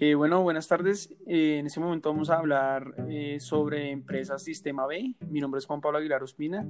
Eh, 0.00 0.14
bueno, 0.14 0.42
buenas 0.42 0.68
tardes. 0.68 1.12
Eh, 1.26 1.58
en 1.58 1.66
este 1.66 1.80
momento 1.80 2.10
vamos 2.10 2.30
a 2.30 2.36
hablar 2.36 2.94
eh, 3.08 3.38
sobre 3.40 3.90
empresas 3.90 4.44
Sistema 4.44 4.86
B. 4.86 5.16
Mi 5.28 5.40
nombre 5.40 5.58
es 5.58 5.66
Juan 5.66 5.80
Pablo 5.80 5.98
Aguilar 5.98 6.22
Ospina 6.22 6.64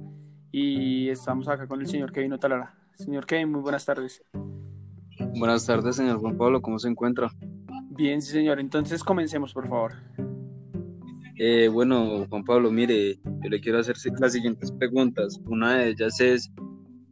y 0.51 1.09
estamos 1.09 1.47
acá 1.47 1.67
con 1.67 1.79
el 1.79 1.85
señor 1.85 2.11
Kevin 2.11 2.33
Otalara. 2.33 2.73
Señor 2.95 3.27
Kevin, 3.27 3.51
muy 3.51 3.61
buenas 3.61 3.85
tardes. 3.85 4.23
Buenas 5.37 5.63
tardes, 5.63 5.97
señor 5.97 6.17
Juan 6.17 6.37
Pablo. 6.37 6.59
¿Cómo 6.59 6.79
se 6.79 6.87
encuentra? 6.87 7.29
Bien, 7.91 8.19
sí, 8.19 8.31
señor. 8.31 8.59
Entonces 8.59 9.03
comencemos, 9.03 9.53
por 9.53 9.67
favor. 9.67 9.93
bueno, 11.71 12.25
Juan 12.27 12.43
Pablo, 12.43 12.71
mire, 12.71 13.19
yo 13.43 13.49
le 13.49 13.61
quiero 13.61 13.77
hacer 13.77 13.95
las 14.19 14.33
siguientes 14.33 14.71
preguntas. 14.71 15.39
Una 15.45 15.75
de 15.75 15.89
ellas 15.89 16.19
es, 16.19 16.51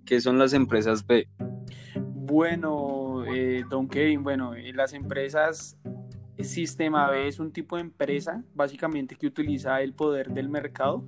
¿qué 0.03 0.19
son 0.19 0.39
las 0.39 0.53
empresas 0.53 1.05
B? 1.05 1.29
Bueno, 1.95 3.23
don 3.69 3.87
Kevin, 3.87 4.23
bueno, 4.23 4.53
las 4.73 4.93
empresas 4.93 5.77
Sistema 6.39 7.09
B 7.09 7.27
es 7.27 7.39
un 7.39 7.51
tipo 7.51 7.75
de 7.75 7.81
empresa 7.81 8.43
básicamente 8.53 9.15
que 9.15 9.27
utiliza 9.27 9.81
el 9.81 9.93
poder 9.93 10.29
del 10.29 10.49
mercado 10.49 11.03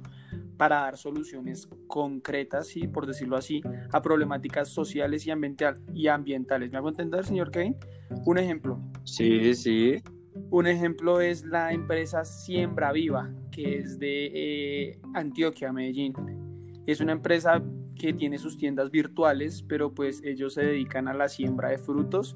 para 0.58 0.82
dar 0.82 0.98
soluciones 0.98 1.70
concretas, 1.88 2.76
y 2.76 2.88
por 2.88 3.08
decirlo 3.08 3.38
así, 3.38 3.62
a 3.94 4.02
problemáticas 4.02 4.68
sociales 4.68 5.26
y, 5.26 5.32
ambiental, 5.32 5.80
y 5.94 6.08
ambientales. 6.08 6.72
¿Me 6.72 6.78
hago 6.78 6.90
entender, 6.90 7.26
señor 7.26 7.50
Kevin? 7.50 7.78
Un 8.26 8.38
ejemplo. 8.38 8.80
Sí, 9.06 9.56
sí. 9.56 10.02
Un 10.50 10.68
ejemplo 10.68 11.22
es 11.22 11.46
la 11.46 11.72
empresa 11.72 12.26
Siembra 12.26 12.92
Viva, 12.92 13.32
que 13.52 13.78
es 13.78 14.00
de 14.00 14.32
eh, 14.34 15.00
Antioquia, 15.14 15.72
Medellín. 15.72 16.14
Es 16.86 17.00
una 17.00 17.14
empresa 17.14 17.64
que 17.96 18.14
tiene 18.14 18.38
sus 18.38 18.58
tiendas 18.58 18.92
virtuales, 18.92 19.64
pero 19.68 19.94
pues 19.94 20.22
ellos 20.24 20.56
se 20.56 20.64
dedican 20.64 21.08
a 21.08 21.14
la 21.14 21.30
siembra 21.30 21.70
de 21.70 21.78
frutos 21.78 22.36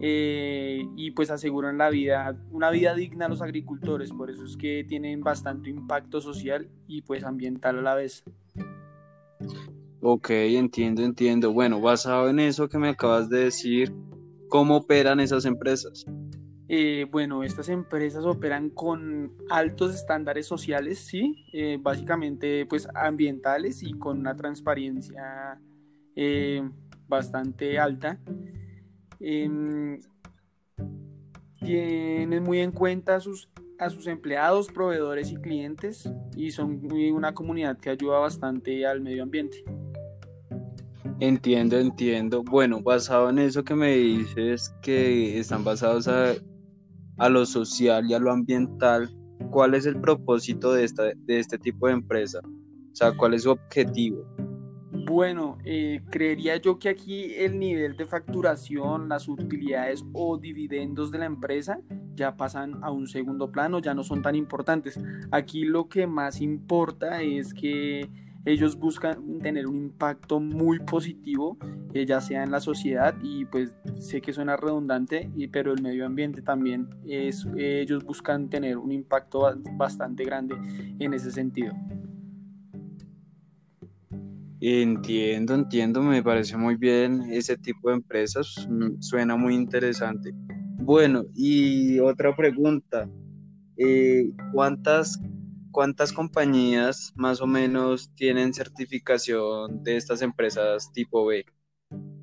eh, 0.00 0.86
y 0.96 1.12
pues 1.12 1.30
aseguran 1.30 1.78
la 1.78 1.88
vida, 1.88 2.36
una 2.50 2.70
vida 2.70 2.94
digna 2.94 3.26
a 3.26 3.28
los 3.28 3.42
agricultores, 3.42 4.10
por 4.10 4.30
eso 4.30 4.44
es 4.44 4.56
que 4.56 4.84
tienen 4.84 5.20
bastante 5.20 5.70
impacto 5.70 6.20
social 6.20 6.68
y 6.88 7.02
pues 7.02 7.24
ambiental 7.24 7.78
a 7.78 7.82
la 7.82 7.94
vez. 7.94 8.24
Ok, 10.00 10.30
entiendo, 10.30 11.02
entiendo. 11.02 11.52
Bueno, 11.52 11.80
basado 11.80 12.28
en 12.28 12.40
eso 12.40 12.68
que 12.68 12.78
me 12.78 12.88
acabas 12.88 13.28
de 13.28 13.44
decir, 13.44 13.94
¿cómo 14.48 14.78
operan 14.78 15.20
esas 15.20 15.44
empresas? 15.44 16.04
Eh, 16.68 17.06
bueno, 17.10 17.44
estas 17.44 17.68
empresas 17.68 18.24
operan 18.24 18.70
con 18.70 19.32
altos 19.48 19.94
estándares 19.94 20.46
sociales, 20.46 20.98
sí, 20.98 21.46
eh, 21.52 21.78
básicamente 21.80 22.66
pues 22.66 22.88
ambientales 22.94 23.82
y 23.82 23.92
con 23.92 24.18
una 24.18 24.34
transparencia 24.34 25.60
bastante 27.08 27.78
alta. 27.78 28.18
Tienen 31.60 32.42
muy 32.42 32.60
en 32.60 32.72
cuenta 32.72 33.16
a 33.16 33.20
sus, 33.20 33.48
a 33.78 33.88
sus 33.88 34.06
empleados, 34.06 34.68
proveedores 34.68 35.32
y 35.32 35.36
clientes 35.36 36.10
y 36.36 36.50
son 36.50 36.80
una 36.92 37.32
comunidad 37.32 37.78
que 37.78 37.90
ayuda 37.90 38.18
bastante 38.18 38.86
al 38.86 39.00
medio 39.00 39.22
ambiente. 39.22 39.64
Entiendo, 41.20 41.78
entiendo. 41.78 42.42
Bueno, 42.42 42.82
basado 42.82 43.30
en 43.30 43.38
eso 43.38 43.64
que 43.64 43.74
me 43.74 43.94
dices 43.96 44.74
que 44.82 45.38
están 45.38 45.64
basados 45.64 46.08
a, 46.08 46.34
a 47.18 47.28
lo 47.28 47.46
social 47.46 48.10
y 48.10 48.14
a 48.14 48.18
lo 48.18 48.32
ambiental, 48.32 49.08
¿cuál 49.50 49.74
es 49.74 49.86
el 49.86 50.00
propósito 50.00 50.72
de, 50.72 50.84
esta, 50.84 51.04
de 51.16 51.38
este 51.38 51.56
tipo 51.58 51.86
de 51.86 51.94
empresa? 51.94 52.40
O 52.44 52.96
sea, 52.96 53.12
¿cuál 53.16 53.34
es 53.34 53.44
su 53.44 53.52
objetivo? 53.52 54.24
Bueno, 55.06 55.58
eh, 55.64 56.00
creería 56.10 56.56
yo 56.56 56.78
que 56.78 56.88
aquí 56.88 57.34
el 57.34 57.58
nivel 57.58 57.94
de 57.96 58.06
facturación, 58.06 59.08
las 59.10 59.28
utilidades 59.28 60.02
o 60.14 60.38
dividendos 60.38 61.10
de 61.10 61.18
la 61.18 61.26
empresa 61.26 61.78
ya 62.14 62.36
pasan 62.36 62.82
a 62.82 62.90
un 62.90 63.06
segundo 63.06 63.52
plano, 63.52 63.80
ya 63.80 63.92
no 63.92 64.02
son 64.02 64.22
tan 64.22 64.34
importantes. 64.34 64.98
Aquí 65.30 65.64
lo 65.64 65.88
que 65.88 66.06
más 66.06 66.40
importa 66.40 67.20
es 67.20 67.52
que 67.52 68.08
ellos 68.46 68.76
buscan 68.78 69.40
tener 69.40 69.66
un 69.66 69.76
impacto 69.76 70.40
muy 70.40 70.78
positivo, 70.78 71.58
eh, 71.92 72.06
ya 72.06 72.22
sea 72.22 72.42
en 72.42 72.50
la 72.50 72.60
sociedad 72.60 73.14
y 73.22 73.44
pues 73.44 73.74
sé 74.00 74.22
que 74.22 74.32
suena 74.32 74.56
redundante, 74.56 75.30
pero 75.52 75.74
el 75.74 75.82
medio 75.82 76.06
ambiente 76.06 76.40
también 76.40 76.88
es, 77.06 77.46
ellos 77.58 78.04
buscan 78.04 78.48
tener 78.48 78.78
un 78.78 78.90
impacto 78.90 79.54
bastante 79.76 80.24
grande 80.24 80.56
en 80.98 81.12
ese 81.12 81.30
sentido. 81.30 81.74
Entiendo, 84.66 85.52
entiendo, 85.52 86.00
me 86.00 86.22
parece 86.22 86.56
muy 86.56 86.76
bien 86.76 87.30
ese 87.30 87.54
tipo 87.58 87.90
de 87.90 87.96
empresas, 87.96 88.66
mm, 88.66 88.98
suena 88.98 89.36
muy 89.36 89.54
interesante. 89.54 90.30
Bueno, 90.78 91.26
y 91.34 91.98
otra 91.98 92.34
pregunta, 92.34 93.06
eh, 93.76 94.30
¿cuántas, 94.54 95.20
¿cuántas 95.70 96.14
compañías 96.14 97.12
más 97.14 97.42
o 97.42 97.46
menos 97.46 98.10
tienen 98.14 98.54
certificación 98.54 99.84
de 99.84 99.98
estas 99.98 100.22
empresas 100.22 100.90
tipo 100.94 101.26
B? 101.26 101.44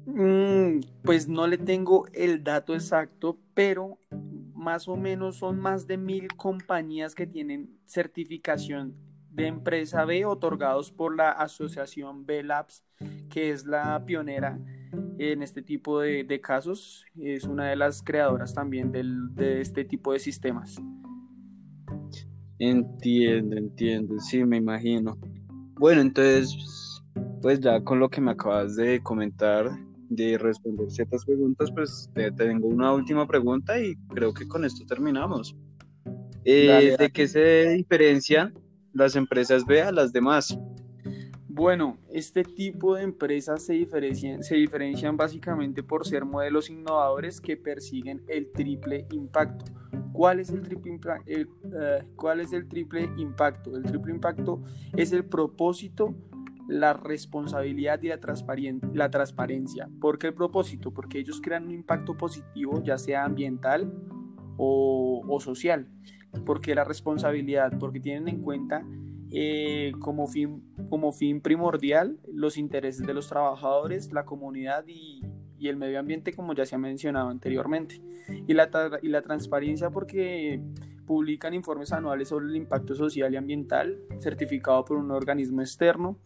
Mm, 0.07 0.79
pues 1.03 1.27
no 1.27 1.45
le 1.45 1.59
tengo 1.59 2.07
el 2.11 2.43
dato 2.43 2.73
exacto, 2.73 3.37
pero 3.53 3.99
más 4.55 4.87
o 4.87 4.95
menos 4.95 5.35
son 5.35 5.59
más 5.59 5.85
de 5.85 5.97
mil 5.97 6.27
compañías 6.35 7.13
que 7.13 7.27
tienen 7.27 7.77
certificación 7.85 9.10
de 9.31 9.47
empresa 9.47 10.05
B 10.05 10.25
otorgados 10.25 10.91
por 10.91 11.15
la 11.15 11.31
asociación 11.31 12.25
B 12.25 12.43
Labs, 12.43 12.83
que 13.29 13.51
es 13.51 13.65
la 13.65 14.03
pionera 14.05 14.59
en 15.17 15.41
este 15.41 15.61
tipo 15.61 16.01
de, 16.01 16.41
casos. 16.41 17.05
Es 17.19 17.45
una 17.45 17.69
de 17.69 17.75
las 17.75 18.03
creadoras 18.03 18.53
también 18.53 18.91
de 18.91 19.61
este 19.61 19.85
tipo 19.85 20.13
de 20.13 20.19
sistemas. 20.19 20.77
Entiendo, 22.63 23.57
entiendo, 23.57 24.19
sí, 24.19 24.43
me 24.45 24.57
imagino. 24.57 25.17
Bueno, 25.79 26.01
entonces, 26.01 27.01
pues 27.41 27.59
ya 27.59 27.83
con 27.83 27.99
lo 27.99 28.07
que 28.07 28.21
me 28.21 28.29
acabas 28.29 28.75
de 28.75 29.01
comentar, 29.01 29.67
de 30.09 30.37
responder 30.37 30.91
ciertas 30.91 31.25
preguntas, 31.25 31.71
pues 31.71 32.07
te, 32.13 32.31
tengo 32.31 32.67
una 32.67 32.93
última 32.93 33.25
pregunta 33.25 33.79
y 33.79 33.95
creo 34.09 34.31
que 34.31 34.47
con 34.47 34.63
esto 34.63 34.85
terminamos. 34.85 35.55
Eh, 36.45 36.95
¿De 36.99 37.09
qué 37.09 37.27
se 37.27 37.69
diferencian 37.69 38.53
las 38.93 39.15
empresas 39.15 39.65
B 39.65 39.81
a 39.81 39.91
las 39.91 40.11
demás? 40.11 40.57
Bueno, 41.53 41.97
este 42.09 42.43
tipo 42.43 42.95
de 42.95 43.03
empresas 43.03 43.63
se 43.63 43.73
diferencian, 43.73 44.41
se 44.41 44.55
diferencian 44.55 45.17
básicamente 45.17 45.83
por 45.83 46.07
ser 46.07 46.23
modelos 46.23 46.69
innovadores 46.69 47.41
que 47.41 47.57
persiguen 47.57 48.23
el 48.27 48.51
triple 48.53 49.05
impacto. 49.11 49.65
¿Cuál 50.13 50.39
es 50.39 50.49
el 50.49 50.61
triple, 50.61 50.99
eh, 51.25 51.45
¿cuál 52.15 52.39
es 52.39 52.53
el 52.53 52.67
triple 52.69 53.09
impacto? 53.17 53.75
El 53.75 53.83
triple 53.83 54.13
impacto 54.13 54.61
es 54.95 55.11
el 55.11 55.25
propósito, 55.25 56.15
la 56.69 56.93
responsabilidad 56.93 58.01
y 58.01 58.07
la, 58.07 58.19
la 58.93 59.09
transparencia. 59.09 59.89
¿Por 59.99 60.17
qué 60.17 60.27
el 60.27 60.33
propósito? 60.33 60.93
Porque 60.93 61.19
ellos 61.19 61.41
crean 61.41 61.65
un 61.65 61.71
impacto 61.71 62.15
positivo, 62.15 62.81
ya 62.81 62.97
sea 62.97 63.25
ambiental 63.25 63.91
o, 64.63 65.23
o 65.27 65.39
social. 65.39 65.87
¿Por 66.45 66.61
qué 66.61 66.75
la 66.75 66.83
responsabilidad? 66.83 67.73
Porque 67.79 67.99
tienen 67.99 68.27
en 68.27 68.41
cuenta 68.41 68.85
eh, 69.31 69.91
como, 69.99 70.27
fin, 70.27 70.63
como 70.89 71.11
fin 71.11 71.41
primordial 71.41 72.19
los 72.31 72.57
intereses 72.57 73.05
de 73.07 73.13
los 73.13 73.27
trabajadores, 73.27 74.11
la 74.13 74.23
comunidad 74.23 74.85
y, 74.87 75.25
y, 75.57 75.67
el 75.67 75.77
medio 75.77 75.99
ambiente, 75.99 76.33
como 76.33 76.53
ya 76.53 76.65
se 76.65 76.75
ha 76.75 76.77
mencionado 76.77 77.29
anteriormente. 77.29 78.01
Y 78.47 78.53
la, 78.53 78.69
y 79.01 79.09
la 79.09 79.21
transparencia 79.21 79.89
porque 79.89 80.61
publican 81.07 81.53
informes 81.53 81.91
anuales 81.91 82.29
sobre 82.29 82.45
el 82.45 82.55
impacto 82.55 82.93
social 82.93 83.33
y 83.33 83.37
ambiental 83.37 83.97
certificado 84.19 84.85
por 84.85 84.97
un 84.97 85.11
organismo 85.11 85.61
externo 85.61 86.19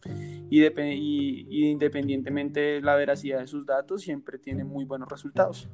y, 0.49 0.63
y, 0.63 1.47
y 1.49 1.69
independientemente 1.69 2.59
de 2.59 2.81
la 2.81 2.95
veracidad 2.95 3.39
de 3.39 3.47
sus 3.47 3.65
datos 3.65 4.01
siempre 4.01 4.37
tienen 4.37 4.67
muy 4.67 4.83
buenos 4.85 5.09
resultados. 5.09 5.69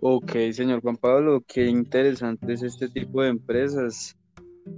Ok, 0.00 0.32
señor 0.52 0.80
Juan 0.80 0.96
Pablo, 0.96 1.42
qué 1.46 1.66
interesante 1.66 2.52
es 2.52 2.62
este 2.62 2.88
tipo 2.88 3.22
de 3.22 3.30
empresas. 3.30 4.16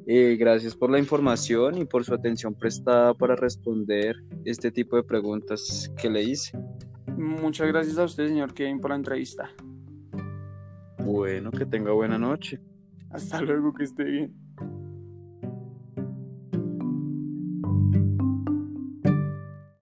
Eh, 0.07 0.37
gracias 0.39 0.75
por 0.75 0.91
la 0.91 0.99
información 0.99 1.77
y 1.77 1.85
por 1.85 2.05
su 2.05 2.15
atención 2.15 2.55
prestada 2.55 3.13
para 3.13 3.37
responder 3.37 4.17
este 4.45 4.71
tipo 4.71 4.97
de 4.97 5.03
preguntas 5.03 5.93
que 6.01 6.09
le 6.09 6.23
hice. 6.23 6.59
Muchas 7.19 7.69
gracias 7.69 7.99
a 7.99 8.05
usted, 8.05 8.29
señor 8.29 8.55
Kevin, 8.55 8.81
por 8.81 8.91
la 8.91 8.97
entrevista. 8.97 9.51
Bueno, 11.05 11.51
que 11.51 11.67
tenga 11.67 11.93
buena 11.93 12.19
noche. 12.19 12.61
Hasta 13.11 13.43
luego, 13.43 13.75
que 13.75 13.85
esté 13.85 14.05
bien. 14.05 14.35